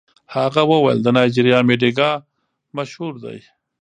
هغه 0.35 0.61
وویل 0.71 0.99
د 1.03 1.07
نایجیریا 1.15 1.59
مډیګا 1.67 2.11
مشهور 2.77 3.13
دی. 3.23 3.37